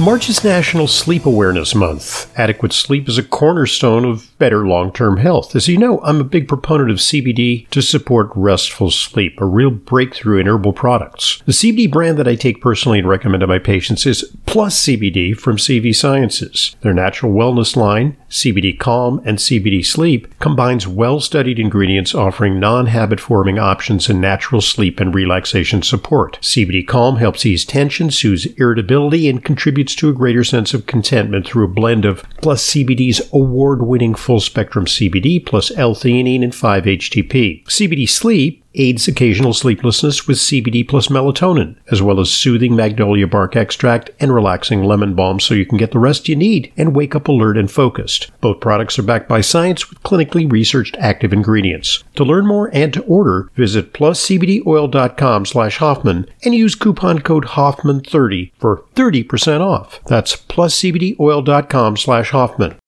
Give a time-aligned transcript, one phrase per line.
[0.00, 2.32] March is National Sleep Awareness Month.
[2.38, 5.54] Adequate sleep is a cornerstone of better long term health.
[5.54, 9.70] As you know, I'm a big proponent of CBD to support restful sleep, a real
[9.70, 11.40] breakthrough in herbal products.
[11.46, 15.36] The CBD brand that I take personally and recommend to my patients is Plus CBD
[15.36, 16.74] from CV Sciences.
[16.80, 22.86] Their natural wellness line, CBD Calm and CBD Sleep, combines well studied ingredients offering non
[22.86, 26.40] habit forming options and natural sleep and relaxation support.
[26.40, 31.46] CBD Calm helps ease tension, soothes irritability, and contributes to a greater sense of contentment
[31.46, 36.54] through a blend of Plus CBD's award winning full spectrum CBD plus L theanine and
[36.54, 37.64] 5 HTP.
[37.64, 43.56] CBD Sleep aids occasional sleeplessness with CBD plus melatonin, as well as soothing magnolia bark
[43.56, 47.16] extract and relaxing lemon balm so you can get the rest you need and wake
[47.16, 48.30] up alert and focused.
[48.40, 52.04] Both products are backed by science with clinically researched active ingredients.
[52.14, 58.52] To learn more and to order, visit pluscbdoil.com slash Hoffman and use coupon code Hoffman30
[58.60, 60.00] for 30% off.
[60.04, 62.79] That's pluscbdoil.com slash Hoffman.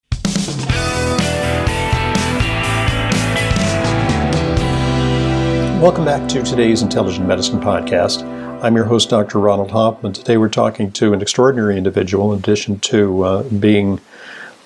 [5.83, 8.23] Welcome back to today's Intelligent Medicine Podcast.
[8.63, 9.41] I'm your host, Dr.
[9.41, 10.13] Ronald Hoffman.
[10.13, 14.01] Today we're talking to an extraordinary individual, in addition to uh, being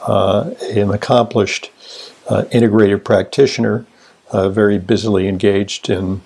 [0.02, 1.70] uh, an accomplished
[2.28, 3.86] uh, integrative practitioner,
[4.30, 6.20] uh, very busily engaged in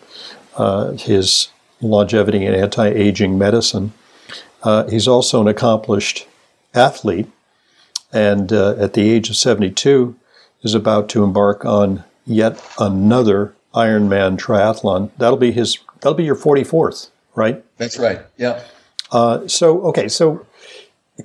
[0.56, 3.92] uh, his longevity and anti aging medicine.
[4.64, 6.27] Uh, he's also an accomplished
[6.75, 7.28] athlete,
[8.12, 10.16] and at the age of 72,
[10.62, 15.10] is about to embark on yet another Ironman triathlon.
[15.18, 15.78] That'll be his.
[16.00, 17.64] That'll be your 44th, right?
[17.76, 18.20] That's right.
[18.36, 18.62] Yeah.
[19.12, 20.46] Uh, so okay, so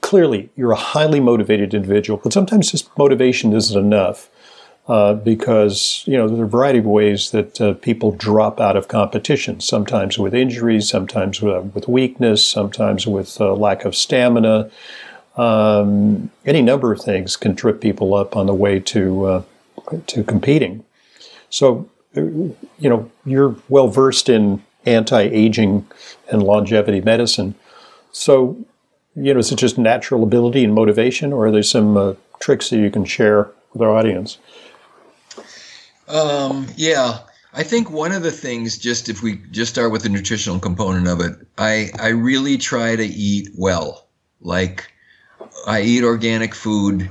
[0.01, 4.29] clearly you're a highly motivated individual, but sometimes just motivation isn't enough
[4.87, 8.75] uh, because you know there are a variety of ways that uh, people drop out
[8.75, 9.59] of competition.
[9.59, 14.69] Sometimes with injuries, sometimes with, with weakness, sometimes with uh, lack of stamina.
[15.37, 19.43] Um, any number of things can trip people up on the way to uh,
[20.07, 20.85] to competing.
[21.49, 25.85] So you know, you're well versed in anti-aging
[26.31, 27.55] and longevity medicine.
[28.11, 28.57] So,
[29.15, 32.69] you know, is it just natural ability and motivation, or are there some uh, tricks
[32.69, 34.37] that you can share with our audience?
[36.07, 37.19] Um, yeah,
[37.53, 41.07] I think one of the things, just if we just start with the nutritional component
[41.07, 44.05] of it, I I really try to eat well.
[44.41, 44.91] Like,
[45.65, 47.09] I eat organic food,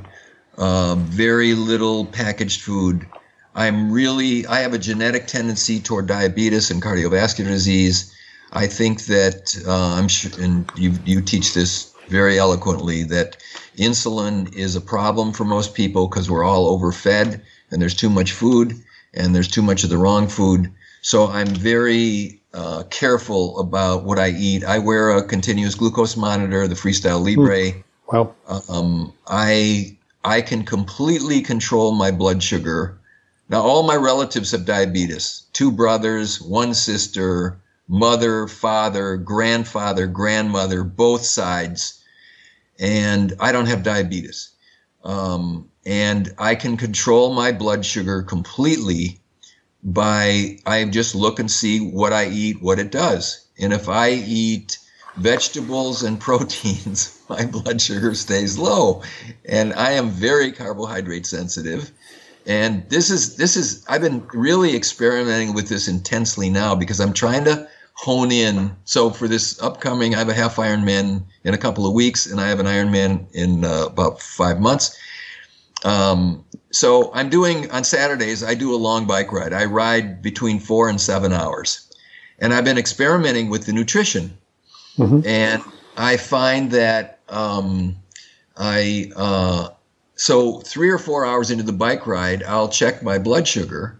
[0.58, 3.06] uh, very little packaged food.
[3.54, 8.12] I'm really, I have a genetic tendency toward diabetes and cardiovascular disease.
[8.52, 13.36] I think that uh, I'm sure, and you, you teach this very eloquently, that
[13.76, 18.32] insulin is a problem for most people because we're all overfed and there's too much
[18.32, 18.74] food
[19.14, 20.70] and there's too much of the wrong food.
[21.02, 24.64] So I'm very uh, careful about what I eat.
[24.64, 27.72] I wear a continuous glucose monitor, the Freestyle Libre.
[27.72, 27.84] Mm.
[28.12, 28.34] Wow.
[28.68, 32.98] Um, I I can completely control my blood sugar
[33.48, 41.24] now, all my relatives have diabetes two brothers, one sister, mother, father, grandfather, grandmother, both
[41.24, 42.02] sides.
[42.78, 44.50] And I don't have diabetes.
[45.04, 49.20] Um, and I can control my blood sugar completely
[49.82, 53.46] by I just look and see what I eat, what it does.
[53.58, 54.78] And if I eat
[55.16, 59.02] vegetables and proteins, my blood sugar stays low.
[59.44, 61.90] And I am very carbohydrate sensitive.
[62.46, 67.12] And this is this is I've been really experimenting with this intensely now because I'm
[67.12, 68.76] trying to hone in.
[68.84, 72.40] So for this upcoming, I have a half Ironman in a couple of weeks, and
[72.40, 74.98] I have an Ironman in uh, about five months.
[75.84, 78.42] Um, so I'm doing on Saturdays.
[78.42, 79.52] I do a long bike ride.
[79.52, 81.90] I ride between four and seven hours,
[82.38, 84.36] and I've been experimenting with the nutrition,
[84.98, 85.26] mm-hmm.
[85.26, 85.62] and
[85.96, 87.96] I find that um,
[88.56, 89.68] I uh,
[90.16, 93.98] so three or four hours into the bike ride, I'll check my blood sugar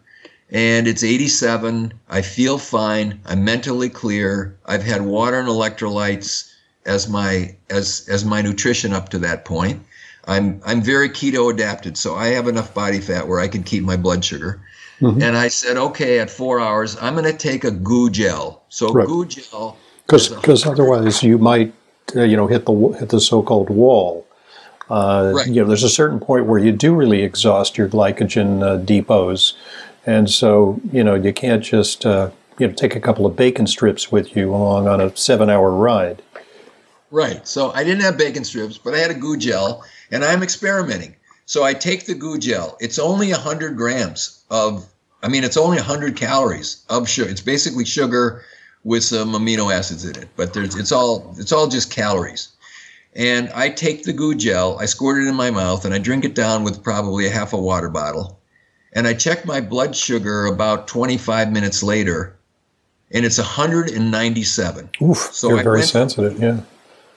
[0.50, 1.92] and it's 87.
[2.08, 3.20] I feel fine.
[3.26, 4.56] I'm mentally clear.
[4.66, 6.52] I've had water and electrolytes
[6.86, 9.82] as my as as my nutrition up to that point.
[10.26, 13.82] I'm I'm very keto adapted, so I have enough body fat where I can keep
[13.82, 14.60] my blood sugar.
[15.00, 15.22] Mm-hmm.
[15.22, 18.62] And I said, okay, at four hours, I'm going to take a goo gel.
[18.68, 19.06] So right.
[19.06, 21.74] goo gel, because because otherwise you might
[22.14, 24.23] uh, you know hit the hit the so-called wall
[24.90, 25.46] uh, right.
[25.46, 29.54] You know, there's a certain point where you do really exhaust your glycogen uh, depots,
[30.06, 33.66] and so you know you can't just uh, you know take a couple of bacon
[33.66, 36.22] strips with you along on a seven-hour ride.
[37.10, 37.46] Right.
[37.46, 41.14] So I didn't have bacon strips, but I had a goo gel, and I'm experimenting.
[41.46, 42.76] So I take the goo gel.
[42.80, 44.84] It's only 100 grams of,
[45.22, 47.30] I mean, it's only 100 calories of sugar.
[47.30, 48.42] It's basically sugar
[48.82, 52.48] with some amino acids in it, but there's it's all it's all just calories
[53.16, 56.24] And I take the goo gel, I squirt it in my mouth, and I drink
[56.24, 58.40] it down with probably a half a water bottle.
[58.92, 62.36] And I check my blood sugar about 25 minutes later,
[63.12, 64.90] and it's 197.
[65.02, 66.60] Oof, so you're I very sensitive, yeah.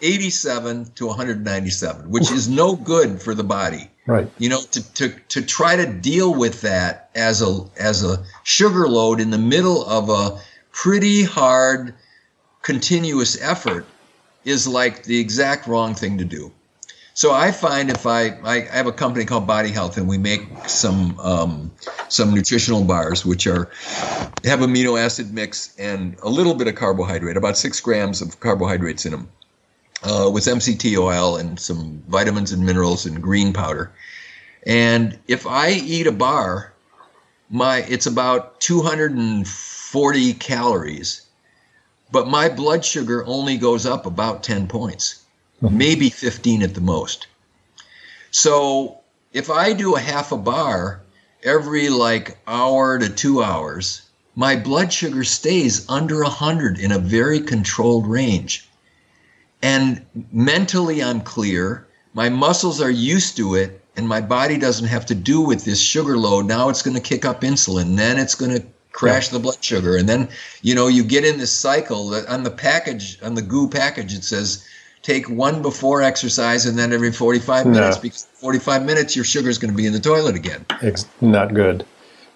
[0.02, 2.32] 87 to 197, which Oof.
[2.32, 3.90] is no good for the body.
[4.06, 4.30] Right.
[4.38, 8.88] You know, to, to, to try to deal with that as a as a sugar
[8.88, 10.40] load in the middle of a
[10.72, 11.94] pretty hard
[12.62, 13.86] continuous effort
[14.48, 16.52] is like the exact wrong thing to do.
[17.14, 20.48] So I find if I, I have a company called Body Health and we make
[20.68, 21.72] some um,
[22.08, 23.72] some nutritional bars which are
[24.46, 29.06] have amino acid mix and a little bit of carbohydrate, about six grams of carbohydrates
[29.06, 29.30] in them,
[30.04, 33.92] uh, with MCT oil and some vitamins and minerals and green powder.
[34.66, 36.72] And if I eat a bar,
[37.50, 41.27] my it's about 240 calories,
[42.12, 45.24] but my blood sugar only goes up about 10 points
[45.62, 47.28] maybe 15 at the most.
[48.32, 49.00] So
[49.34, 51.02] if I do a half a bar
[51.44, 54.04] every like hour to two hours,
[54.36, 58.68] my blood sugar stays under 100 in a very controlled range.
[59.62, 61.88] And mentally, I'm clear.
[62.14, 65.80] My muscles are used to it, and my body doesn't have to do with this
[65.80, 66.46] sugar load.
[66.46, 68.64] Now it's going to kick up insulin, then it's going to
[68.98, 69.96] crash the blood sugar.
[69.96, 70.28] And then,
[70.64, 74.14] you know, you get in this cycle that on the package, on the goo package,
[74.16, 74.68] it says
[75.04, 78.02] take one before exercise and then every 45 minutes no.
[78.02, 80.66] because 45 minutes your sugar is going to be in the toilet again.
[80.82, 81.86] It's not good.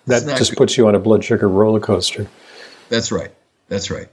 [0.06, 0.58] That not just good.
[0.58, 2.28] puts you on a blood sugar roller coaster.
[2.90, 3.32] That's right.
[3.68, 4.10] That's right.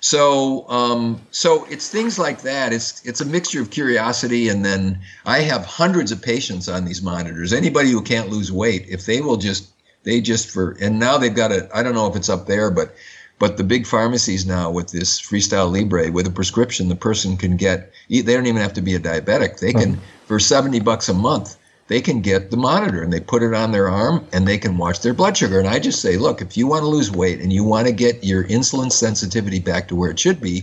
[0.00, 2.72] So, um, so it's things like that.
[2.72, 7.02] It's it's a mixture of curiosity, and then I have hundreds of patients on these
[7.02, 7.52] monitors.
[7.52, 9.71] Anybody who can't lose weight, if they will just
[10.04, 11.68] they just for and now they've got it.
[11.74, 12.94] I don't know if it's up there, but
[13.42, 17.56] but the big pharmacies now with this Freestyle Libre, with a prescription, the person can
[17.56, 19.58] get, they don't even have to be a diabetic.
[19.58, 21.56] They can, for 70 bucks a month,
[21.88, 24.78] they can get the monitor and they put it on their arm and they can
[24.78, 25.58] watch their blood sugar.
[25.58, 27.92] And I just say, look, if you want to lose weight and you want to
[27.92, 30.62] get your insulin sensitivity back to where it should be,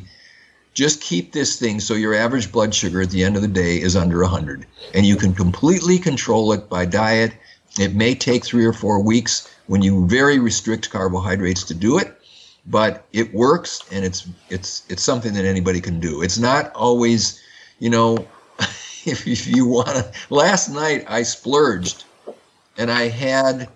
[0.73, 3.81] just keep this thing so your average blood sugar at the end of the day
[3.81, 4.65] is under 100.
[4.93, 7.33] And you can completely control it by diet.
[7.79, 12.19] It may take three or four weeks when you very restrict carbohydrates to do it
[12.69, 16.21] but it works and it's it's it's something that anybody can do.
[16.21, 17.41] It's not always,
[17.79, 18.17] you know,
[18.59, 20.11] if, if you want to.
[20.29, 22.03] Last night I splurged,
[22.77, 23.67] and I had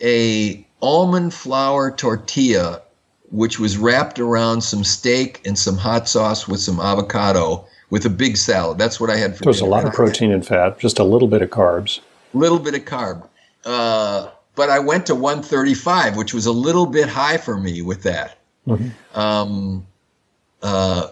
[0.00, 2.82] a almond flour tortilla,
[3.30, 8.10] which was wrapped around some steak and some hot sauce with some avocado with a
[8.10, 8.78] big salad.
[8.78, 9.44] That's what I had for.
[9.44, 12.00] There's a lot of protein and fat, just a little bit of carbs.
[12.34, 13.26] Little bit of carb.
[13.64, 18.02] Uh, but I went to 135, which was a little bit high for me with
[18.02, 18.38] that.
[18.66, 19.18] Mm-hmm.
[19.18, 19.86] Um,
[20.62, 21.08] uh,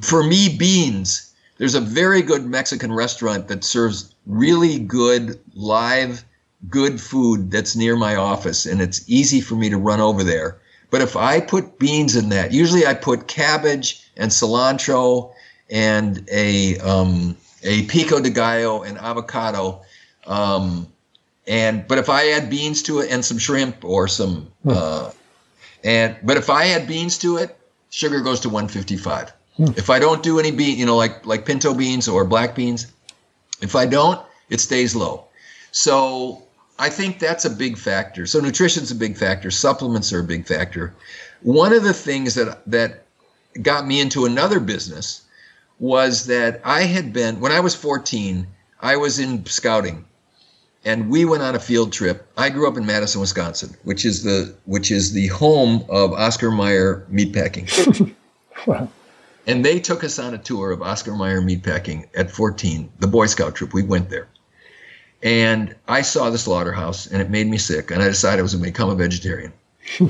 [0.00, 1.30] for me, beans.
[1.58, 6.24] There's a very good Mexican restaurant that serves really good live,
[6.68, 10.58] good food that's near my office, and it's easy for me to run over there.
[10.90, 15.32] But if I put beans in that, usually I put cabbage and cilantro
[15.70, 19.82] and a um, a pico de gallo and avocado.
[20.26, 20.88] Um,
[21.46, 24.70] and but if I add beans to it and some shrimp or some, hmm.
[24.70, 25.10] uh,
[25.82, 27.56] and but if I add beans to it,
[27.90, 29.32] sugar goes to 155.
[29.56, 29.64] Hmm.
[29.76, 32.86] If I don't do any bean, you know, like like pinto beans or black beans,
[33.60, 35.26] if I don't, it stays low.
[35.70, 36.42] So
[36.78, 38.26] I think that's a big factor.
[38.26, 39.50] So nutrition's a big factor.
[39.50, 40.94] Supplements are a big factor.
[41.42, 43.04] One of the things that that
[43.60, 45.22] got me into another business
[45.78, 48.46] was that I had been when I was 14,
[48.80, 50.06] I was in scouting
[50.84, 52.26] and we went on a field trip.
[52.36, 56.50] I grew up in Madison, Wisconsin, which is the which is the home of Oscar
[56.50, 58.14] Mayer Meatpacking.
[58.66, 58.88] wow.
[59.46, 63.26] And they took us on a tour of Oscar Mayer Meatpacking at 14, the Boy
[63.26, 63.74] Scout troop.
[63.74, 64.28] We went there.
[65.22, 67.90] And I saw the slaughterhouse and it made me sick.
[67.90, 69.52] And I decided I was going to become a vegetarian.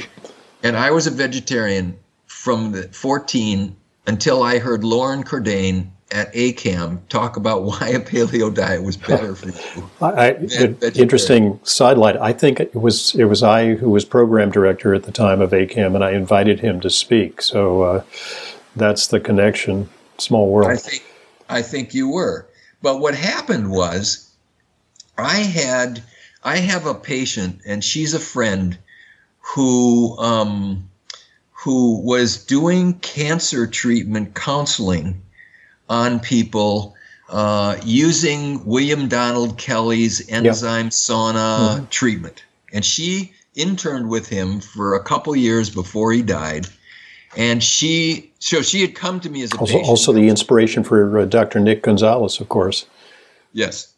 [0.63, 3.77] and I was a vegetarian from the 14
[4.07, 9.35] until I heard Loren Cordain at ACAM talk about why a paleo diet was better
[9.35, 9.91] for you.
[10.01, 10.37] I,
[10.95, 12.17] interesting sidelight.
[12.17, 15.51] I think it was it was I who was program director at the time of
[15.51, 17.43] ACAM, and I invited him to speak.
[17.43, 18.05] So uh,
[18.77, 19.91] that's the connection.
[20.19, 20.71] Small world.
[20.71, 21.05] I think
[21.49, 22.47] I think you were.
[22.81, 24.31] But what happened was,
[25.19, 26.03] I had
[26.45, 28.79] I have a patient, and she's a friend
[29.41, 30.89] who um,
[31.51, 35.21] who was doing cancer treatment counseling
[35.89, 36.95] on people
[37.29, 40.93] uh, using William Donald Kelley's enzyme yep.
[40.93, 41.85] sauna mm-hmm.
[41.87, 42.45] treatment.
[42.73, 46.67] And she interned with him for a couple years before he died.
[47.37, 49.89] And she, so she had come to me as a also, patient.
[49.89, 51.61] also the inspiration for uh, Dr.
[51.61, 52.87] Nick Gonzalez, of course.
[53.53, 53.95] Yes.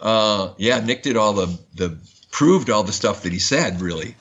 [0.00, 1.98] Uh, yeah, Nick did all the the
[2.30, 4.14] proved all the stuff that he said really,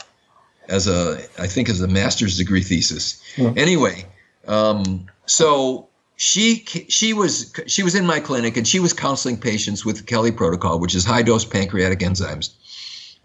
[0.68, 3.22] as a I think as a master's degree thesis.
[3.38, 4.06] Anyway,
[4.48, 5.87] um, so
[6.18, 10.04] she she was she was in my clinic and she was counseling patients with the
[10.04, 12.54] Kelley protocol, which is high dose pancreatic enzymes.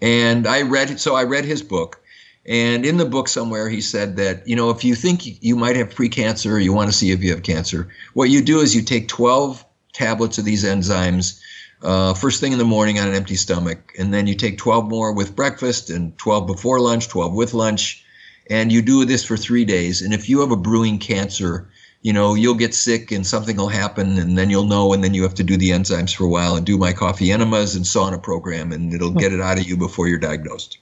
[0.01, 1.99] And I read so I read his book.
[2.45, 5.77] And in the book somewhere, he said that, you know, if you think you might
[5.77, 8.75] have precancer or you want to see if you have cancer, what you do is
[8.75, 11.41] you take 12 tablets of these enzymes
[11.83, 13.93] uh, first thing in the morning on an empty stomach.
[13.99, 18.05] And then you take 12 more with breakfast and 12 before lunch, 12 with lunch.
[18.51, 20.03] And you do this for three days.
[20.03, 21.69] And if you have a brewing cancer,
[22.03, 24.93] you know, you'll get sick and something will happen and then you'll know.
[24.93, 27.33] And then you have to do the enzymes for a while and do my coffee
[27.33, 30.79] enemas and sauna program and it'll get it out of you before you're diagnosed.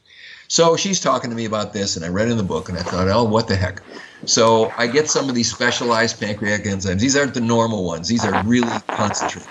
[0.50, 2.82] So she's talking to me about this, and I read in the book, and I
[2.82, 3.80] thought, oh, what the heck?
[4.24, 6.98] So I get some of these specialized pancreatic enzymes.
[6.98, 9.48] These aren't the normal ones, these are really concentrated.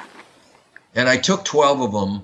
[0.96, 2.22] And I took 12 of them,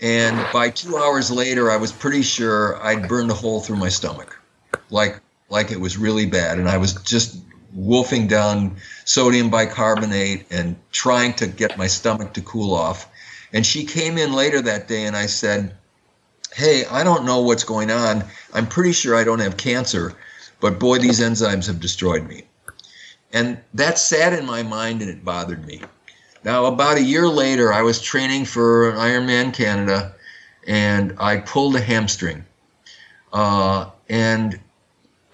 [0.00, 3.88] and by two hours later, I was pretty sure I'd burned a hole through my
[3.88, 4.36] stomach,
[4.90, 7.38] like like it was really bad, and I was just
[7.72, 13.08] wolfing down sodium bicarbonate and trying to get my stomach to cool off.
[13.52, 15.74] And she came in later that day, and I said
[16.56, 18.24] hey, I don't know what's going on.
[18.54, 20.14] I'm pretty sure I don't have cancer,
[20.58, 22.44] but boy, these enzymes have destroyed me.
[23.30, 25.82] And that sat in my mind and it bothered me.
[26.44, 30.14] Now, about a year later, I was training for Ironman Canada
[30.66, 32.46] and I pulled a hamstring.
[33.34, 34.58] Uh, and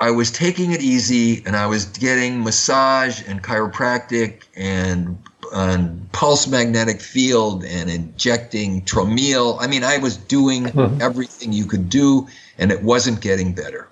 [0.03, 5.17] I was taking it easy and I was getting massage and chiropractic and,
[5.53, 9.59] and pulse magnetic field and injecting Traumeel.
[9.61, 11.01] I mean, I was doing hmm.
[11.01, 12.27] everything you could do
[12.59, 13.89] and it wasn't getting better.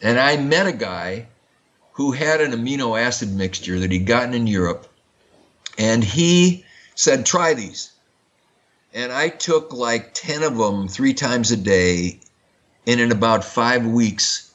[0.00, 1.26] And I met a guy
[1.94, 4.86] who had an amino acid mixture that he'd gotten in Europe
[5.76, 6.64] and he
[6.94, 7.90] said, try these.
[8.94, 12.20] And I took like 10 of them three times a day.
[12.86, 14.49] And in about five weeks,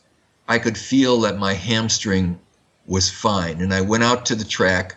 [0.48, 2.40] I could feel that my hamstring
[2.86, 3.62] was fine.
[3.62, 4.96] And I went out to the track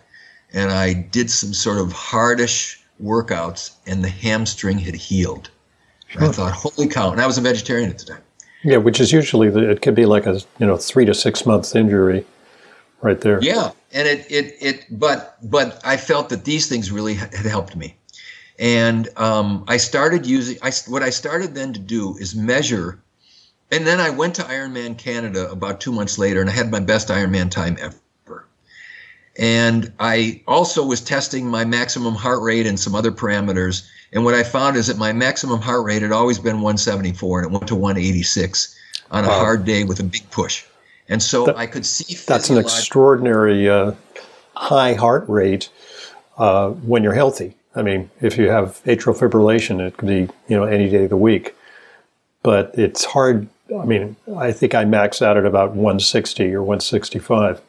[0.52, 5.50] and I did some sort of hardish workouts, and the hamstring had healed.
[6.14, 7.12] And I thought, holy cow.
[7.12, 8.22] And I was a vegetarian at the time.
[8.64, 11.46] Yeah, which is usually the, it could be like a you know three to six
[11.46, 12.24] months injury,
[13.02, 13.38] right there.
[13.40, 17.76] Yeah, and it it it but but I felt that these things really had helped
[17.76, 17.96] me,
[18.58, 23.00] and um, I started using I what I started then to do is measure,
[23.70, 26.80] and then I went to Ironman Canada about two months later, and I had my
[26.80, 28.46] best Ironman time ever.
[29.38, 33.86] And I also was testing my maximum heart rate and some other parameters.
[34.12, 37.46] And what I found is that my maximum heart rate had always been 174 and
[37.46, 38.74] it went to 186
[39.12, 39.38] on a Wow.
[39.38, 40.64] hard day with a big push.
[41.08, 43.92] And so That- I could see That's an extraordinary uh,
[44.56, 45.68] high heart rate
[46.36, 47.54] uh, when you're healthy.
[47.76, 51.10] I mean, if you have atrial fibrillation, it could be you know any day of
[51.10, 51.54] the week.
[52.42, 53.48] But it's hard.
[53.76, 57.60] I mean, I think I max out at about 160 or 165.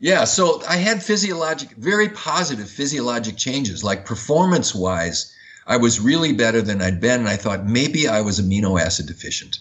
[0.00, 3.84] Yeah, so I had physiologic, very positive physiologic changes.
[3.84, 5.32] Like performance wise,
[5.64, 9.06] I was really better than I'd been, and I thought maybe I was amino acid
[9.06, 9.60] deficient.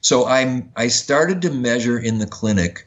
[0.00, 2.86] So I I started to measure in the clinic.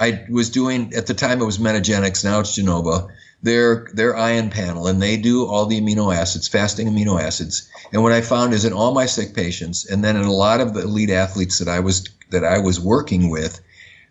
[0.00, 3.06] I was doing at the time it was Metagenics, now it's Genova.
[3.42, 7.68] Their their ion panel, and they do all the amino acids, fasting amino acids.
[7.92, 10.60] And what I found is in all my sick patients, and then in a lot
[10.60, 13.60] of the elite athletes that I was that I was working with,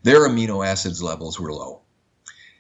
[0.04, 1.82] their amino acids levels were low.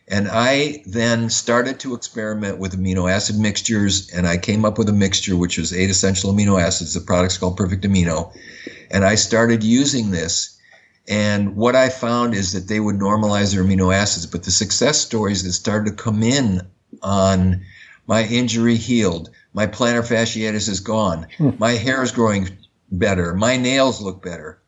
[0.08, 4.88] And I then started to experiment with amino acid mixtures, and I came up with
[4.90, 6.94] a mixture which was eight essential amino acids.
[6.94, 8.32] The product's called Perfect Amino.
[8.92, 10.55] And I started using this.
[11.08, 15.00] And what I found is that they would normalize their amino acids, but the success
[15.00, 16.62] stories that started to come in
[17.04, 17.64] on
[18.08, 21.52] my injury healed, my plantar fasciitis is gone, hmm.
[21.60, 22.50] my hair is growing
[22.92, 24.60] better, my nails look better.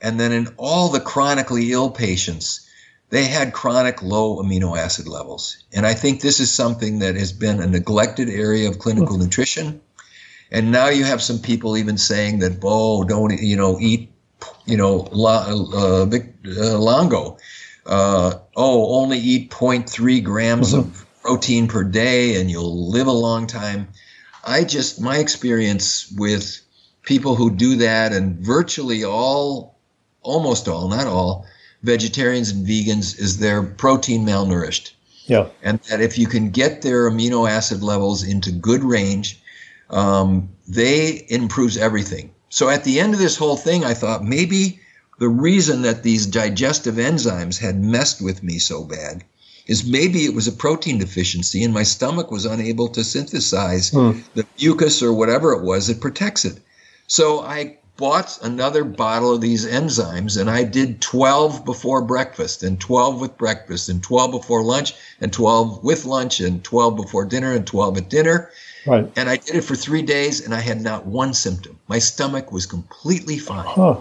[0.00, 2.68] And then in all the chronically ill patients,
[3.10, 5.56] they had chronic low amino acid levels.
[5.72, 9.22] And I think this is something that has been a neglected area of clinical hmm.
[9.22, 9.80] nutrition.
[10.50, 14.13] And now you have some people even saying that, oh, don't, you know, eat,
[14.66, 17.38] you know, la, uh, uh, Longo.
[17.86, 23.46] Uh, oh, only eat 0.3 grams of protein per day and you'll live a long
[23.46, 23.88] time.
[24.46, 26.60] I just, my experience with
[27.02, 29.78] people who do that and virtually all,
[30.22, 31.46] almost all, not all,
[31.82, 34.92] vegetarians and vegans is they're protein malnourished.
[35.26, 35.48] Yeah.
[35.62, 39.40] And that if you can get their amino acid levels into good range,
[39.90, 42.33] um, they improves everything.
[42.54, 44.78] So at the end of this whole thing, I thought maybe
[45.18, 49.24] the reason that these digestive enzymes had messed with me so bad
[49.66, 54.20] is maybe it was a protein deficiency and my stomach was unable to synthesize hmm.
[54.36, 56.60] the mucus or whatever it was that protects it.
[57.08, 62.80] So I bought another bottle of these enzymes and I did 12 before breakfast and
[62.80, 67.52] 12 with breakfast and 12 before lunch and 12 with lunch and 12 before dinner
[67.52, 68.48] and 12 at dinner.
[68.86, 69.10] Right.
[69.16, 71.78] And I did it for three days and I had not one symptom.
[71.88, 73.66] My stomach was completely fine.
[73.66, 74.00] Huh.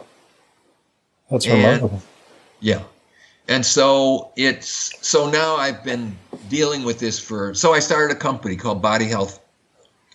[1.30, 2.02] That's and, remarkable.
[2.60, 2.84] Yeah.
[3.48, 6.16] And so it's so now I've been
[6.50, 9.40] dealing with this for so I started a company called Body Health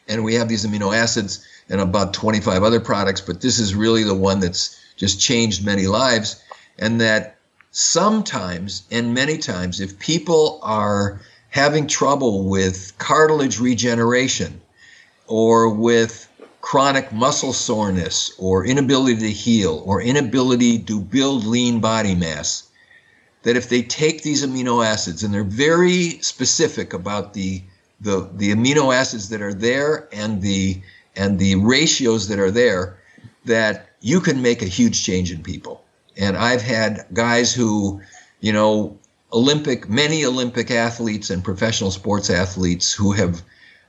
[0.08, 4.02] and we have these amino acids and about 25 other products, but this is really
[4.02, 6.42] the one that's just changed many lives.
[6.78, 7.36] And that
[7.70, 11.20] sometimes and many times, if people are
[11.58, 14.60] having trouble with cartilage regeneration
[15.26, 16.28] or with
[16.60, 22.68] chronic muscle soreness or inability to heal or inability to build lean body mass,
[23.42, 27.60] that if they take these amino acids and they're very specific about the
[28.00, 30.80] the, the amino acids that are there and the
[31.16, 32.96] and the ratios that are there
[33.46, 35.84] that you can make a huge change in people.
[36.16, 38.00] And I've had guys who,
[38.38, 38.96] you know,
[39.32, 43.42] Olympic, many Olympic athletes and professional sports athletes who have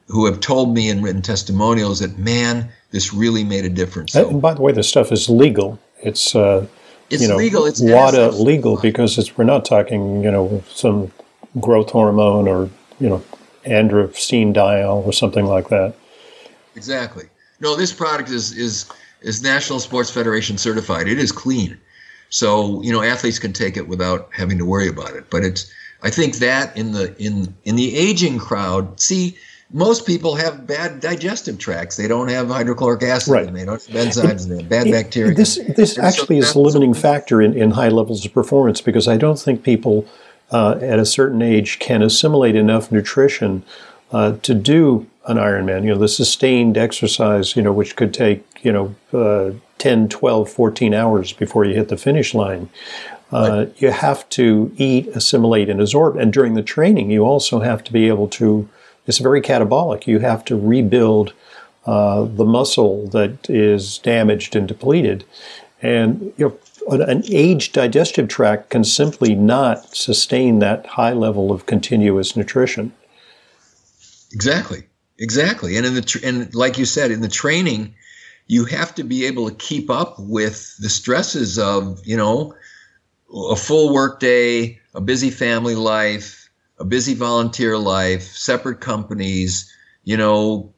[0.08, 4.16] who have told me in written testimonials that man, this really made a difference.
[4.16, 5.80] And by the way, this stuff is legal.
[6.02, 6.66] It's uh,
[7.10, 7.66] it's you know, legal.
[7.66, 11.12] It's WADA legal because it's we're not talking you know some
[11.60, 12.70] growth hormone or
[13.00, 13.24] you know
[13.66, 15.96] androstenediol or something like that.
[16.76, 17.26] Exactly.
[17.60, 18.90] No, this product is is
[19.22, 21.08] is National Sports Federation certified.
[21.08, 21.78] It is clean.
[22.30, 25.30] So, you know, athletes can take it without having to worry about it.
[25.30, 25.72] But it's
[26.02, 29.38] I think that in the in in the aging crowd, see,
[29.72, 31.98] most people have bad digestive tracts.
[31.98, 33.48] They don't have hydrochloric acid right.
[33.48, 35.34] and they don't have enzymes they have bad it, bacteria.
[35.34, 38.82] This this and actually so is a limiting factor in, in high levels of performance
[38.82, 40.08] because I don't think people
[40.52, 43.64] uh, at a certain age can assimilate enough nutrition
[44.12, 45.84] uh, to do an Ironman.
[45.84, 50.50] You know, the sustained exercise, you know, which could take, you know, uh, 10, 12,
[50.50, 52.70] 14 hours before you hit the finish line.
[53.32, 53.82] Uh, right.
[53.82, 56.18] You have to eat, assimilate, and absorb.
[56.18, 58.68] And during the training, you also have to be able to,
[59.06, 60.08] it's very catabolic.
[60.08, 61.34] You have to rebuild
[61.86, 65.26] uh, the muscle that is damaged and depleted.
[65.82, 66.58] And, you know,
[66.92, 72.94] an aged digestive tract can simply not sustain that high level of continuous nutrition.
[74.32, 74.84] Exactly.
[75.20, 75.78] Exactly.
[75.78, 77.94] And in the and like you said, in the training,
[78.50, 82.56] you have to be able to keep up with the stresses of, you know,
[83.32, 89.72] a full workday, a busy family life, a busy volunteer life, separate companies,
[90.04, 90.74] you know,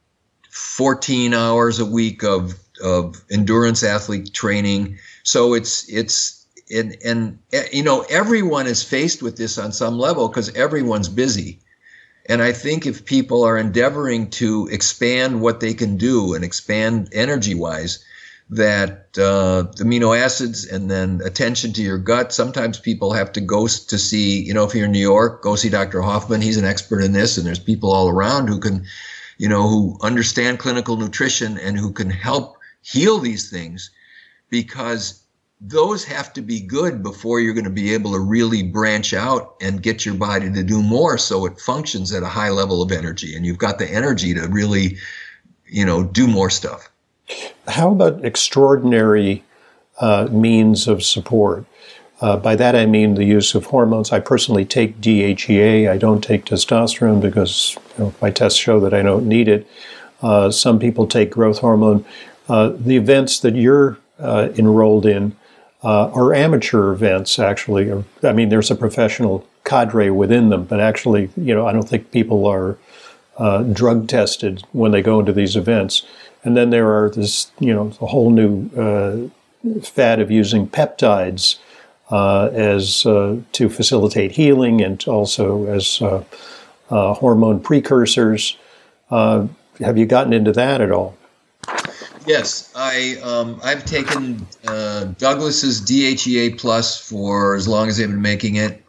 [0.50, 4.98] 14 hours a week of of endurance athlete training.
[5.22, 7.38] So it's it's and and
[7.72, 11.58] you know everyone is faced with this on some level because everyone's busy
[12.26, 17.08] and I think if people are endeavoring to expand what they can do and expand
[17.12, 18.04] energy wise,
[18.52, 22.32] that uh, amino acids and then attention to your gut.
[22.32, 25.56] Sometimes people have to go to see, you know, if you're in New York, go
[25.56, 26.02] see Dr.
[26.02, 26.42] Hoffman.
[26.42, 28.84] He's an expert in this, and there's people all around who can,
[29.38, 33.90] you know, who understand clinical nutrition and who can help heal these things
[34.50, 35.21] because
[35.64, 39.54] those have to be good before you're going to be able to really branch out
[39.60, 42.90] and get your body to do more so it functions at a high level of
[42.90, 44.96] energy and you've got the energy to really
[45.66, 46.90] you know do more stuff
[47.68, 49.44] how about extraordinary
[50.00, 51.64] uh, means of support
[52.20, 54.12] uh, by that I mean the use of hormones.
[54.12, 55.90] I personally take DHEA.
[55.90, 59.66] I don't take testosterone because you know, my tests show that I don't need it.
[60.22, 62.04] Uh, some people take growth hormone.
[62.48, 65.34] Uh, the events that you're uh, enrolled in
[65.84, 67.92] uh, are amateur events, actually.
[68.22, 72.10] I mean, there's a professional cadre within them, but actually, you know, I don't think
[72.10, 72.78] people are
[73.36, 76.06] uh, drug tested when they go into these events.
[76.44, 81.58] And then there are this, you know, a whole new uh, fad of using peptides
[82.10, 86.22] uh, as uh, to facilitate healing and also as uh,
[86.88, 88.56] hormone precursors.
[89.10, 89.48] have
[89.96, 91.16] you gotten into that at all?
[92.26, 98.22] Yes, I um, I've taken uh, Douglas's DHEA plus for as long as they've been
[98.22, 98.82] making it.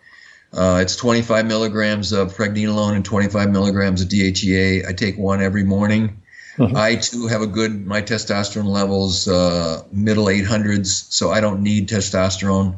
[0.54, 4.88] Uh, it's 25 milligrams of pregnenolone and 25 milligrams of DHEA.
[4.88, 6.22] I take one every morning.
[6.58, 6.78] Mm-hmm.
[6.78, 11.90] I too have a good my testosterone levels uh, middle 800s, so I don't need
[11.90, 12.76] testosterone.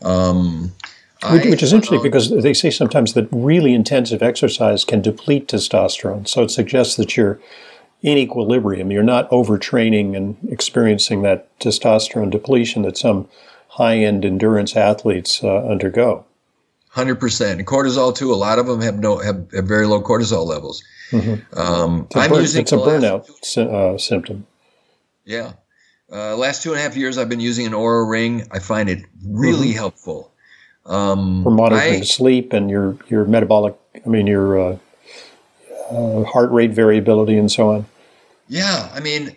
[0.00, 0.72] Um,
[1.30, 6.26] which, which, is interesting because they say sometimes that really intensive exercise can deplete testosterone.
[6.26, 7.38] So it suggests that you're
[8.02, 8.90] in equilibrium.
[8.90, 13.28] You're not overtraining and experiencing that testosterone depletion that some
[13.68, 16.24] high end endurance athletes uh, undergo.
[16.90, 18.34] Hundred percent, and cortisol too.
[18.34, 20.82] A lot of them have no have, have very low cortisol levels.
[21.10, 21.58] Mm-hmm.
[21.58, 24.46] Um, it's, a, burn, it's a burnout uh, symptom.
[25.24, 25.52] Yeah,
[26.12, 28.46] uh, last two and a half years, I've been using an Oura ring.
[28.50, 29.78] I find it really mm-hmm.
[29.78, 30.30] helpful
[30.84, 33.74] um, for monitoring I, sleep and your your metabolic.
[34.04, 34.78] I mean your uh,
[35.90, 37.86] uh, heart rate variability and so on.
[38.52, 39.34] Yeah, I mean,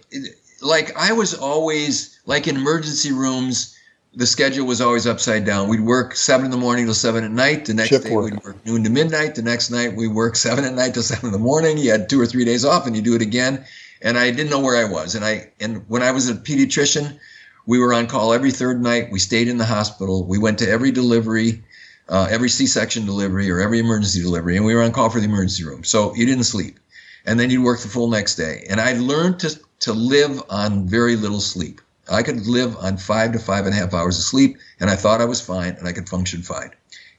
[0.62, 3.75] like I was always like in emergency rooms
[4.13, 5.69] the schedule was always upside down.
[5.69, 7.65] We'd work seven in the morning till seven at night.
[7.65, 8.32] The next Shift day work.
[8.32, 9.36] we'd work noon to midnight.
[9.36, 11.78] The next night we work seven at night till seven in the morning.
[11.78, 13.65] You had two or three days off, and you do it again.
[14.01, 15.15] And I didn't know where I was.
[15.15, 17.17] And I and when I was a pediatrician,
[17.65, 19.12] we were on call every third night.
[19.12, 20.25] We stayed in the hospital.
[20.25, 21.63] We went to every delivery,
[22.10, 25.25] uh, every C-section delivery or every emergency delivery, and we were on call for the
[25.25, 25.84] emergency room.
[25.84, 26.80] So you didn't sleep,
[27.25, 28.65] and then you'd work the full next day.
[28.69, 31.81] And I learned to to live on very little sleep.
[32.09, 34.95] I could live on five to five and a half hours of sleep, and I
[34.95, 36.71] thought I was fine and I could function fine.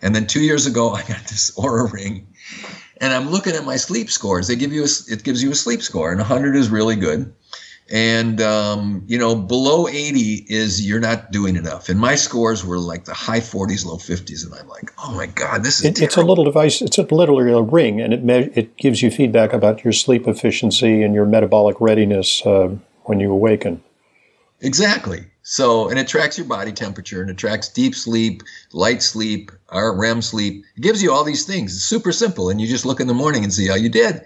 [0.02, 2.26] And then two years ago, I got this Oura ring,
[3.00, 4.46] and I'm looking at my sleep scores.
[4.46, 7.32] They give you a, it gives you a sleep score, and 100 is really good,
[7.90, 11.88] and um, you know below 80 is you're not doing enough.
[11.88, 15.26] And my scores were like the high 40s, low 50s, and I'm like, oh my
[15.26, 15.86] god, this is.
[15.86, 16.82] It, it's a little device.
[16.82, 20.26] It's a literally a ring, and it me- it gives you feedback about your sleep
[20.26, 23.82] efficiency and your metabolic readiness uh, when you awaken.
[24.60, 25.26] Exactly.
[25.48, 29.94] So, and it tracks your body temperature and it tracks deep sleep, light sleep, our
[29.94, 30.64] REM sleep.
[30.76, 31.76] It gives you all these things.
[31.76, 32.48] It's super simple.
[32.50, 34.22] And you just look in the morning and see how you did.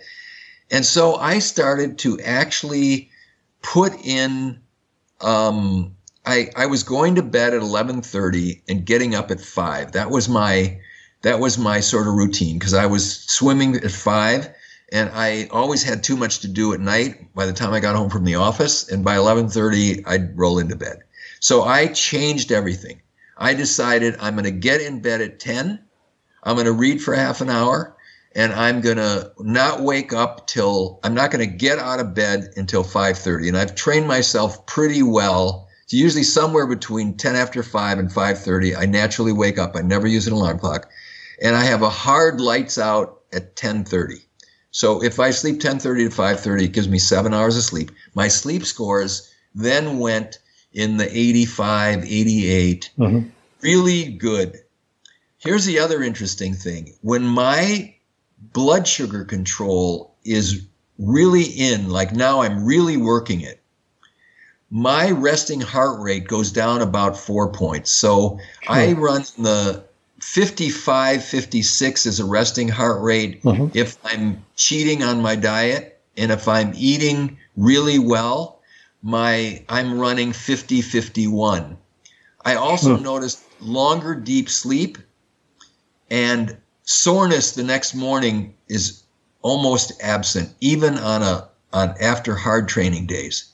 [0.70, 3.09] And so I started to actually
[3.62, 4.60] put in,
[5.20, 5.96] um,
[6.26, 9.92] I, I was going to bed at 1130 and getting up at five.
[9.92, 10.78] That was my,
[11.22, 14.50] that was my sort of routine because I was swimming at five
[14.92, 17.96] and I always had too much to do at night by the time I got
[17.96, 21.00] home from the office and by 11:30 I'd roll into bed.
[21.38, 23.00] So I changed everything.
[23.36, 25.78] I decided I'm going to get in bed at 10.
[26.42, 27.96] I'm going to read for half an hour
[28.32, 32.14] and I'm going to not wake up till I'm not going to get out of
[32.14, 37.62] bed until 5:30 and I've trained myself pretty well to usually somewhere between 10 after
[37.62, 39.76] 5 and 5:30 I naturally wake up.
[39.76, 40.88] I never use an alarm clock
[41.42, 44.24] and I have a hard lights out at 10:30.
[44.70, 47.90] So if I sleep 10:30 to 5:30, it gives me 7 hours of sleep.
[48.14, 50.38] My sleep scores then went
[50.72, 52.90] in the 85, 88.
[52.98, 53.28] Mm-hmm.
[53.62, 54.60] Really good.
[55.38, 56.94] Here's the other interesting thing.
[57.00, 57.94] When my
[58.52, 60.66] blood sugar control is
[60.98, 63.60] really in, like now I'm really working it,
[64.70, 67.90] my resting heart rate goes down about four points.
[67.90, 68.74] So sure.
[68.74, 69.84] I run the
[70.20, 73.42] 55, 56 is a resting heart rate.
[73.42, 73.76] Mm-hmm.
[73.76, 78.60] If I'm cheating on my diet and if I'm eating really well,
[79.02, 81.76] my I'm running 50, 51.
[82.44, 83.02] I also mm.
[83.02, 84.98] noticed longer deep sleep
[86.10, 86.56] and
[86.90, 89.04] soreness the next morning is
[89.42, 93.44] almost absent, even on a on after hard training days.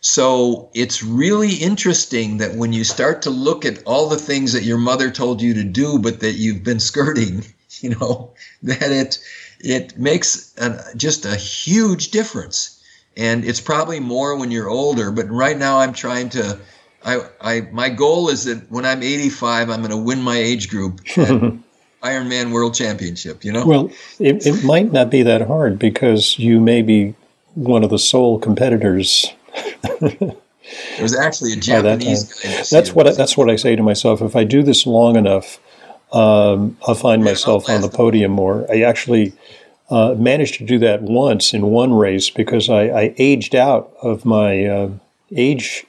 [0.00, 4.62] So it's really interesting that when you start to look at all the things that
[4.62, 7.44] your mother told you to do, but that you've been skirting,
[7.80, 9.18] you know, that it
[9.58, 12.80] it makes an, just a huge difference.
[13.16, 16.60] And it's probably more when you're older, but right now I'm trying to.
[17.04, 20.68] I, I my goal is that when I'm 85, I'm going to win my age
[20.70, 21.00] group.
[22.02, 23.66] Ironman World Championship, you know?
[23.66, 27.14] Well, it, it might not be that hard because you may be
[27.54, 29.26] one of the sole competitors
[30.98, 34.20] it was actually a Japanese that That's what I, that's what I say to myself.
[34.20, 35.58] If I do this long enough,
[36.12, 38.66] um, I'll find yeah, myself on the podium more.
[38.70, 39.32] I actually
[39.90, 44.24] uh, managed to do that once in one race because I, I aged out of
[44.24, 44.90] my uh,
[45.34, 45.86] age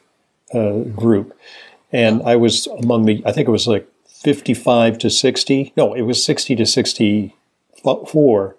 [0.54, 1.38] uh, group,
[1.92, 3.22] and I was among the.
[3.26, 3.88] I think it was like
[4.24, 5.74] fifty-five to sixty.
[5.76, 8.56] No, it was sixty to sixty-four.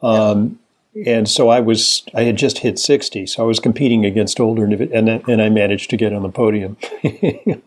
[0.00, 0.58] Um,
[1.06, 4.64] and so I was I had just hit 60 so I was competing against older
[4.64, 6.76] and and I managed to get on the podium.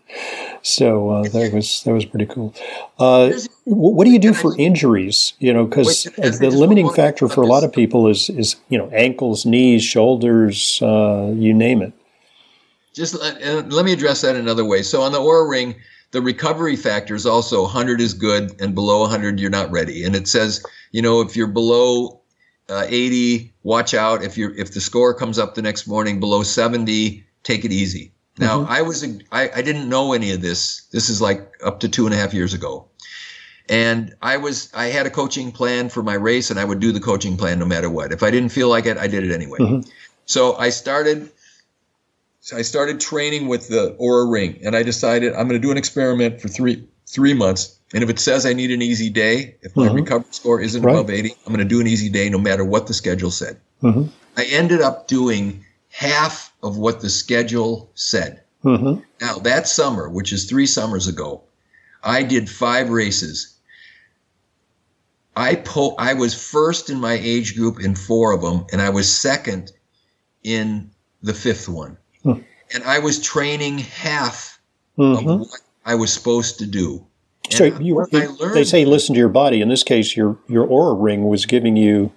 [0.62, 2.54] So uh, that was that was pretty cool.
[2.98, 3.32] Uh,
[3.64, 5.34] what do you do for injuries?
[5.40, 8.88] You know because the limiting factor for a lot of people is is you know
[8.90, 11.92] ankles knees shoulders uh, you name it.
[12.94, 14.82] Just uh, let me address that another way.
[14.82, 15.74] So on the Oura ring
[16.12, 20.14] the recovery factor is also 100 is good and below 100 you're not ready and
[20.14, 22.22] it says you know if you're below
[22.68, 24.22] uh, 80, watch out.
[24.22, 28.12] If you're if the score comes up the next morning below 70, take it easy.
[28.38, 28.72] Now, mm-hmm.
[28.72, 30.86] I was I, I didn't know any of this.
[30.90, 32.88] This is like up to two and a half years ago,
[33.68, 36.92] and I was I had a coaching plan for my race, and I would do
[36.92, 38.12] the coaching plan no matter what.
[38.12, 39.58] If I didn't feel like it, I did it anyway.
[39.58, 39.90] Mm-hmm.
[40.24, 41.30] So I started
[42.42, 45.70] so I started training with the Oura Ring, and I decided I'm going to do
[45.70, 47.78] an experiment for three three months.
[47.94, 49.96] And if it says I need an easy day, if my mm-hmm.
[49.96, 50.92] recovery score isn't right.
[50.92, 53.60] above 80, I'm going to do an easy day no matter what the schedule said.
[53.82, 54.08] Mm-hmm.
[54.36, 58.42] I ended up doing half of what the schedule said.
[58.64, 59.02] Mm-hmm.
[59.20, 61.42] Now, that summer, which is three summers ago,
[62.02, 63.56] I did five races.
[65.36, 68.88] I po- I was first in my age group in four of them, and I
[68.90, 69.70] was second
[70.42, 70.90] in
[71.22, 71.98] the fifth one.
[72.22, 72.40] Hmm.
[72.74, 74.60] And I was training half
[74.98, 75.28] mm-hmm.
[75.28, 77.04] of what I was supposed to do.
[77.44, 79.60] And so you, learned, they say listen to your body.
[79.60, 82.12] In this case, your your Oura ring was giving you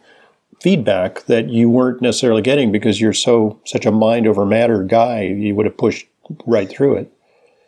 [0.62, 5.24] feedback that you weren't necessarily getting because you're so such a mind over matter guy.
[5.24, 6.08] You would have pushed
[6.46, 7.12] right through it.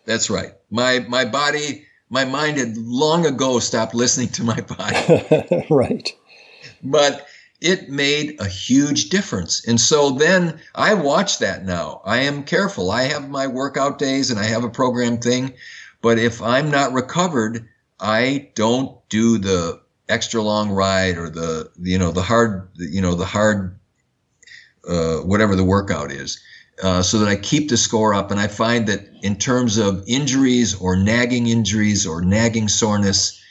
[0.05, 0.53] That's right.
[0.69, 5.65] My my body, my mind had long ago stopped listening to my body.
[5.69, 6.11] right.
[6.83, 7.27] But
[7.59, 9.67] it made a huge difference.
[9.67, 12.01] And so then I watch that now.
[12.05, 12.91] I am careful.
[12.91, 15.53] I have my workout days and I have a program thing.
[16.01, 17.67] But if I'm not recovered,
[17.99, 23.15] I don't do the extra long ride or the, you know, the hard, you know,
[23.15, 23.79] the hard,
[24.87, 26.39] uh, whatever the workout is.
[26.83, 28.29] Uh, so that I keep the score up.
[28.29, 33.41] And I find that in terms of injuries or nagging injuries or nagging soreness,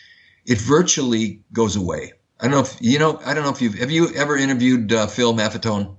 [0.45, 2.13] it virtually goes away.
[2.41, 3.21] I don't know if you know.
[3.25, 5.97] I don't know if you've have you ever interviewed uh, Phil Maffetone?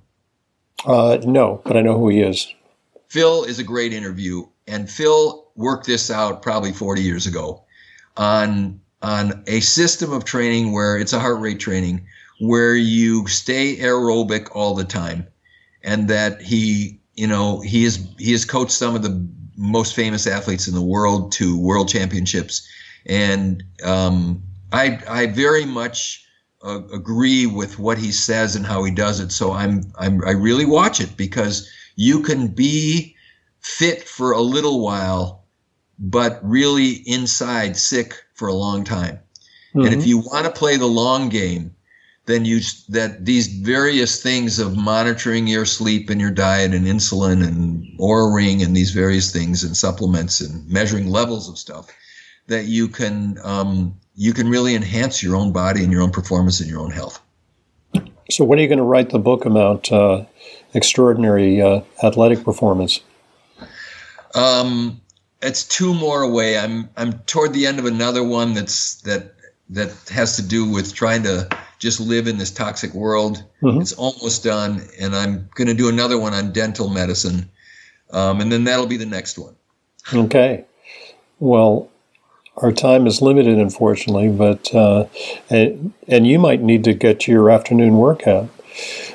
[0.84, 2.52] Uh, no, but I know who he is.
[3.08, 7.64] Phil is a great interview, and Phil worked this out probably 40 years ago
[8.16, 12.06] on on a system of training where it's a heart rate training
[12.40, 15.26] where you stay aerobic all the time,
[15.82, 20.24] and that he, you know, he is he has coached some of the most famous
[20.28, 22.68] athletes in the world to world championships,
[23.06, 26.27] and um, I I very much
[26.62, 29.32] uh, agree with what he says and how he does it.
[29.32, 33.16] So I'm, I'm I really watch it because you can be
[33.60, 35.44] fit for a little while,
[35.98, 39.18] but really inside sick for a long time.
[39.70, 39.80] Mm-hmm.
[39.80, 40.08] And if mm-hmm.
[40.08, 41.74] you want to play the long game,
[42.26, 47.42] then you that these various things of monitoring your sleep and your diet and insulin
[47.46, 51.88] and Oura ring and these various things and supplements and measuring levels of stuff
[52.46, 56.58] that you can um, you can really enhance your own body and your own performance
[56.60, 57.22] and your own health.
[58.30, 60.24] So, when are you going to write the book about uh,
[60.74, 63.00] extraordinary uh, athletic performance?
[64.34, 65.00] Um,
[65.40, 66.58] it's two more away.
[66.58, 69.34] I'm I'm toward the end of another one that's that
[69.70, 73.44] that has to do with trying to just live in this toxic world.
[73.62, 73.80] Mm-hmm.
[73.80, 77.48] It's almost done, and I'm going to do another one on dental medicine,
[78.10, 79.54] um, and then that'll be the next one.
[80.12, 80.64] Okay.
[81.38, 81.88] Well,
[82.62, 85.06] our time is limited, unfortunately, but uh,
[85.48, 88.48] and, and, you might need to get to your afternoon workout.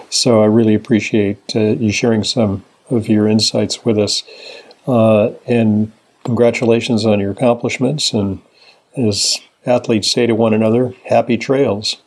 [0.09, 4.23] So I really appreciate uh, you sharing some of your insights with us.
[4.87, 5.91] Uh, and
[6.23, 8.13] congratulations on your accomplishments.
[8.13, 8.41] And
[8.97, 11.97] as athletes say to one another, happy trails.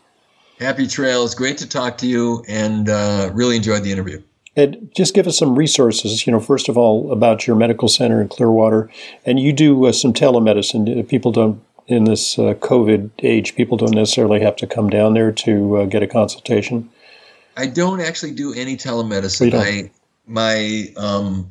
[0.59, 1.35] Happy trails.
[1.35, 4.23] Great to talk to you and uh, really enjoyed the interview.
[4.57, 8.23] And just give us some resources, you know, first of all, about your medical center
[8.23, 8.91] in Clearwater.
[9.27, 11.07] And you do uh, some telemedicine.
[11.09, 15.31] People don't, in this uh, COVID age, people don't necessarily have to come down there
[15.31, 16.89] to uh, get a consultation.
[17.59, 19.53] I don't actually do any telemedicine.
[19.55, 19.91] I,
[20.27, 21.51] my, um,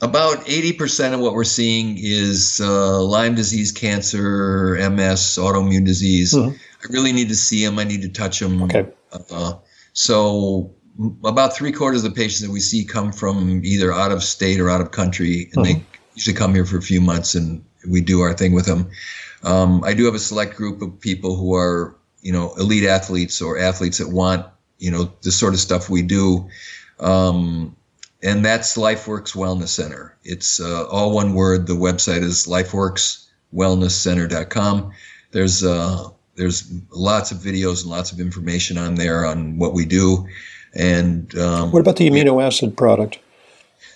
[0.00, 6.32] about 80% of what we're seeing is uh, Lyme disease, cancer, MS, autoimmune disease.
[6.32, 6.54] Mm-hmm.
[6.54, 7.78] I really need to see them.
[7.78, 8.62] I need to touch them.
[8.62, 8.86] Okay.
[9.12, 9.54] Uh,
[9.94, 10.75] so
[11.24, 14.60] about three quarters of the patients that we see come from either out of state
[14.60, 15.80] or out of country, and they uh-huh.
[16.14, 18.90] usually come here for a few months, and we do our thing with them.
[19.42, 23.40] Um, I do have a select group of people who are, you know, elite athletes
[23.40, 24.44] or athletes that want,
[24.78, 26.48] you know, the sort of stuff we do.
[26.98, 27.76] Um,
[28.22, 30.16] and that's LifeWorks Wellness Center.
[30.24, 31.66] It's uh, all one word.
[31.66, 34.92] The website is lifeworkswellnesscenter.com.
[35.30, 39.84] There's uh, there's lots of videos and lots of information on there on what we
[39.84, 40.26] do.
[40.76, 43.18] And um, what about the amino acid product?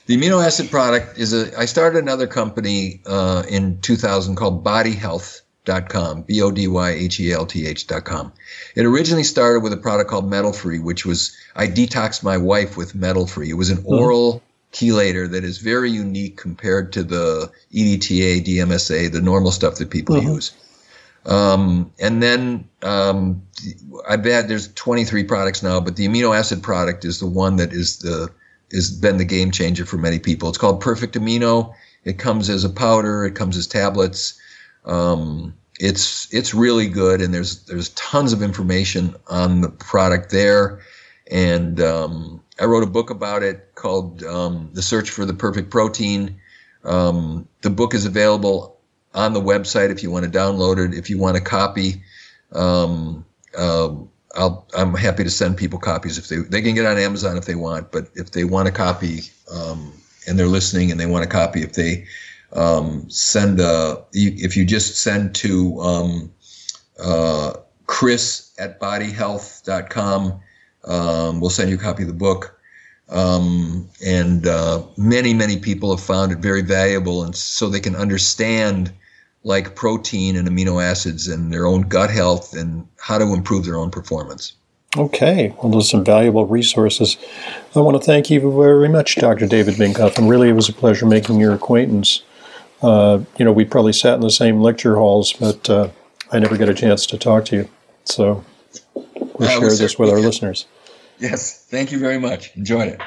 [0.06, 1.56] The amino acid product is a.
[1.58, 7.32] I started another company uh, in 2000 called BodyHealth.com, B O D Y H E
[7.32, 8.32] L T H.com.
[8.74, 12.76] It originally started with a product called Metal Free, which was I detoxed my wife
[12.76, 13.50] with Metal Free.
[13.50, 13.94] It was an mm-hmm.
[13.94, 19.90] oral chelator that is very unique compared to the EDTA, DMSA, the normal stuff that
[19.90, 20.34] people mm-hmm.
[20.34, 20.52] use.
[21.26, 23.42] Um, and then um,
[24.08, 27.72] I bet there's 23 products now, but the amino acid product is the one that
[27.72, 28.30] is the
[28.70, 30.48] is been the game changer for many people.
[30.48, 31.74] It's called Perfect Amino.
[32.04, 33.24] It comes as a powder.
[33.24, 34.40] It comes as tablets.
[34.84, 40.80] Um, it's it's really good, and there's there's tons of information on the product there.
[41.30, 45.70] and um, I wrote a book about it called um, "The Search for the Perfect
[45.70, 46.40] Protein."
[46.84, 48.78] Um, the book is available
[49.14, 50.94] on the website if you want to download it.
[50.96, 52.02] If you want a copy,
[52.52, 53.24] um,
[53.56, 53.94] uh,
[54.36, 57.46] I'll, I'm happy to send people copies if they they can get on Amazon if
[57.46, 57.90] they want.
[57.90, 59.92] But if they want a copy um,
[60.26, 62.06] and they're listening and they want a copy, if they
[62.52, 66.32] um, send a if you just send to um,
[67.02, 67.54] uh,
[67.86, 70.40] Chris at bodyhealth.com,
[70.84, 72.56] um, we'll send you a copy of the book.
[73.08, 77.96] Um, and uh, many many people have found it very valuable, and so they can
[77.96, 78.92] understand
[79.42, 83.76] like protein and amino acids and their own gut health and how to improve their
[83.76, 84.52] own performance.
[84.96, 87.16] Okay, well, those are some valuable resources.
[87.76, 89.46] I want to thank you very much, Dr.
[89.46, 92.22] David Minkoff, and really it was a pleasure making your acquaintance.
[92.82, 95.90] Uh, you know, we probably sat in the same lecture halls, but uh,
[96.32, 97.68] I never got a chance to talk to you.
[98.04, 98.44] So
[98.94, 100.66] we'll share this with our listeners.
[101.20, 102.56] Yes, thank you very much.
[102.56, 103.00] Enjoyed it.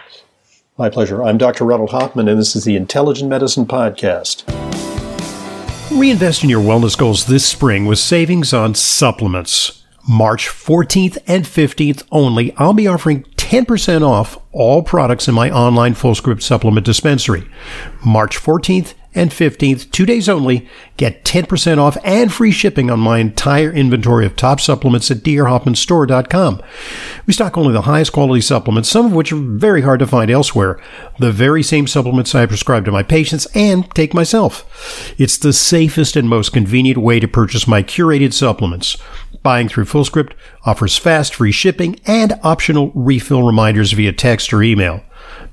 [0.77, 1.21] My pleasure.
[1.21, 1.65] I'm Dr.
[1.65, 4.72] Ronald Hoffman, and this is the Intelligent Medicine Podcast.
[5.95, 9.83] Reinvest in your wellness goals this spring with savings on supplements.
[10.09, 15.93] March 14th and 15th only, I'll be offering 10% off all products in my online
[15.93, 17.47] Fullscript supplement dispensary.
[18.03, 23.19] March 14th and 15th, two days only, get 10% off and free shipping on my
[23.19, 26.61] entire inventory of top supplements at drhoffmanstore.com.
[27.25, 30.31] We stock only the highest quality supplements, some of which are very hard to find
[30.31, 30.81] elsewhere.
[31.19, 35.13] The very same supplements I prescribe to my patients and take myself.
[35.19, 38.97] It's the safest and most convenient way to purchase my curated supplements.
[39.43, 40.33] Buying through Fullscript
[40.65, 45.03] offers fast free shipping and optional refill reminders via text or email.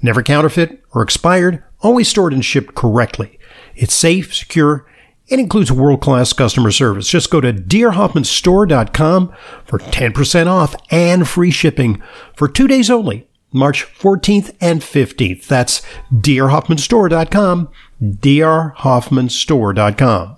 [0.00, 3.38] Never counterfeit or expired, always stored and shipped correctly.
[3.74, 4.86] It's safe, secure,
[5.30, 7.08] and includes world class customer service.
[7.08, 12.02] Just go to drhoffmanstore.com for 10% off and free shipping
[12.34, 15.46] for two days only, March 14th and 15th.
[15.46, 17.68] That's drhoffmanstore.com,
[18.02, 20.36] drhoffmanstore.com.